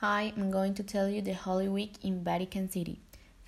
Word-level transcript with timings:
Hi, 0.00 0.32
I'm 0.36 0.52
going 0.52 0.74
to 0.74 0.84
tell 0.84 1.08
you 1.08 1.20
the 1.20 1.32
Holy 1.32 1.66
Week 1.66 1.94
in 2.04 2.22
Vatican 2.22 2.70
City. 2.70 3.00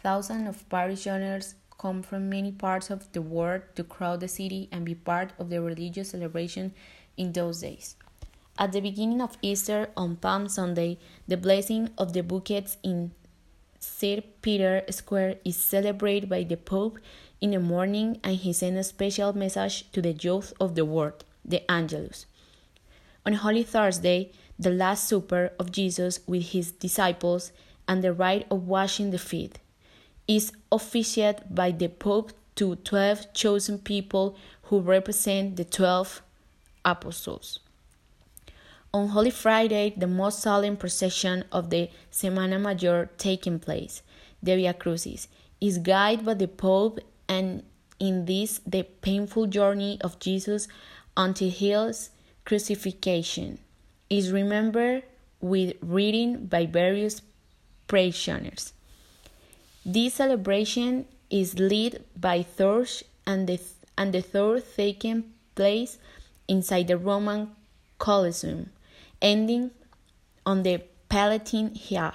Thousands 0.02 0.48
of 0.48 0.68
parishioners 0.68 1.54
come 1.80 2.02
from 2.02 2.28
many 2.28 2.50
parts 2.50 2.90
of 2.90 3.06
the 3.12 3.22
world 3.22 3.62
to 3.76 3.84
crowd 3.84 4.18
the 4.18 4.26
city 4.26 4.68
and 4.72 4.84
be 4.84 4.96
part 4.96 5.30
of 5.38 5.48
the 5.48 5.62
religious 5.62 6.10
celebration 6.10 6.74
in 7.16 7.30
those 7.30 7.60
days. 7.60 7.94
At 8.58 8.72
the 8.72 8.80
beginning 8.80 9.20
of 9.20 9.38
Easter 9.42 9.90
on 9.96 10.16
Palm 10.16 10.48
Sunday, 10.48 10.98
the 11.28 11.36
blessing 11.36 11.90
of 11.96 12.14
the 12.14 12.24
bouquets 12.24 12.78
in 12.82 13.12
St. 13.78 14.42
Peter 14.42 14.82
Square 14.90 15.36
is 15.44 15.56
celebrated 15.56 16.28
by 16.28 16.42
the 16.42 16.56
Pope 16.56 16.98
in 17.40 17.52
the 17.52 17.60
morning 17.60 18.18
and 18.24 18.34
he 18.34 18.52
sends 18.52 18.80
a 18.80 18.82
special 18.82 19.32
message 19.32 19.88
to 19.92 20.02
the 20.02 20.14
youth 20.14 20.52
of 20.58 20.74
the 20.74 20.84
world, 20.84 21.22
the 21.44 21.62
Angelus. 21.70 22.26
On 23.24 23.34
Holy 23.34 23.62
Thursday, 23.62 24.32
the 24.60 24.70
Last 24.70 25.08
Supper 25.08 25.52
of 25.58 25.72
Jesus 25.72 26.20
with 26.26 26.50
his 26.50 26.70
disciples 26.70 27.50
and 27.88 28.04
the 28.04 28.12
rite 28.12 28.46
of 28.50 28.68
washing 28.68 29.10
the 29.10 29.18
feet 29.18 29.58
is 30.28 30.52
officiated 30.70 31.46
by 31.50 31.70
the 31.70 31.88
Pope 31.88 32.32
to 32.56 32.76
12 32.76 33.32
chosen 33.32 33.78
people 33.78 34.36
who 34.64 34.80
represent 34.80 35.56
the 35.56 35.64
12 35.64 36.20
apostles. 36.84 37.60
On 38.92 39.08
Holy 39.08 39.30
Friday, 39.30 39.94
the 39.96 40.06
most 40.06 40.40
solemn 40.40 40.76
procession 40.76 41.44
of 41.50 41.70
the 41.70 41.88
Semana 42.12 42.60
Mayor 42.60 43.08
taking 43.16 43.58
place, 43.58 44.02
the 44.42 44.56
Via 44.56 44.74
Crucis, 44.74 45.26
is 45.58 45.78
guided 45.78 46.26
by 46.26 46.34
the 46.34 46.48
Pope 46.48 47.00
and 47.30 47.62
in 47.98 48.26
this 48.26 48.60
the 48.66 48.82
painful 48.82 49.46
journey 49.46 49.98
of 50.02 50.18
Jesus 50.18 50.68
until 51.16 51.48
his 51.48 52.10
crucifixion 52.44 53.58
is 54.10 54.32
remembered 54.32 55.04
with 55.40 55.76
reading 55.80 56.46
by 56.46 56.66
various 56.66 57.22
parishioners. 57.86 58.72
This 59.86 60.14
celebration 60.14 61.06
is 61.30 61.58
led 61.58 62.04
by 62.16 62.42
torch 62.42 63.04
and 63.26 63.48
the, 63.48 63.60
and 63.96 64.12
the 64.12 64.20
third 64.20 64.64
taking 64.76 65.32
place 65.54 65.96
inside 66.48 66.88
the 66.88 66.98
Roman 66.98 67.52
Colosseum, 67.98 68.70
ending 69.22 69.70
on 70.44 70.64
the 70.64 70.82
Palatine 71.08 71.74
Hill. 71.74 72.12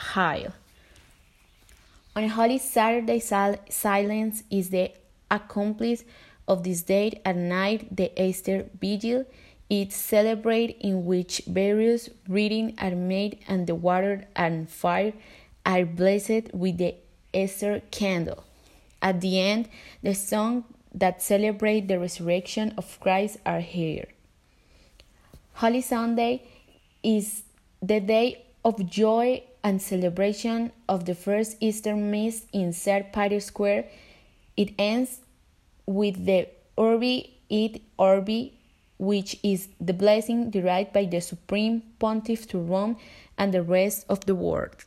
On 2.15 2.29
Holy 2.29 2.57
Saturday, 2.57 3.19
silence 3.19 4.43
is 4.49 4.69
the 4.69 4.91
accomplice 5.31 6.03
of 6.47 6.63
this 6.63 6.81
date 6.81 7.21
at 7.25 7.35
night, 7.35 7.95
the 7.95 8.11
Easter 8.21 8.65
Vigil 8.79 9.25
it's 9.69 9.95
celebrate 9.95 10.77
in 10.79 11.05
which 11.05 11.41
various 11.47 12.09
readings 12.27 12.73
are 12.79 12.95
made 12.95 13.39
and 13.47 13.65
the 13.65 13.75
water 13.75 14.25
and 14.35 14.69
fire 14.69 15.13
are 15.65 15.85
blessed 15.85 16.53
with 16.53 16.77
the 16.77 16.95
Easter 17.33 17.81
candle. 17.91 18.43
At 19.01 19.21
the 19.21 19.39
end, 19.39 19.69
the 20.03 20.13
song 20.13 20.65
that 20.93 21.21
celebrate 21.21 21.87
the 21.87 21.99
resurrection 21.99 22.73
of 22.77 22.99
Christ 22.99 23.37
are 23.45 23.59
here. 23.59 24.05
Holy 25.53 25.81
Sunday 25.81 26.43
is 27.03 27.43
the 27.81 27.99
day 27.99 28.45
of 28.63 28.89
joy 28.89 29.43
and 29.63 29.81
celebration 29.81 30.71
of 30.87 31.05
the 31.05 31.15
first 31.15 31.57
Easter 31.59 31.95
Mass 31.95 32.45
in 32.53 32.71
St. 32.71 33.11
Peter's 33.11 33.45
Square. 33.45 33.85
It 34.55 34.73
ends 34.77 35.19
with 35.85 36.25
the 36.25 36.47
Urbi 36.77 37.31
et 37.49 37.81
Orbi 37.97 38.53
which 38.97 39.37
is 39.43 39.69
the 39.79 39.93
blessing 39.93 40.49
derived 40.49 40.93
by 40.93 41.05
the 41.05 41.19
Supreme 41.19 41.83
Pontiff 41.99 42.47
to 42.49 42.59
Rome 42.59 42.97
and 43.37 43.53
the 43.53 43.63
rest 43.63 44.05
of 44.09 44.25
the 44.25 44.35
world. 44.35 44.85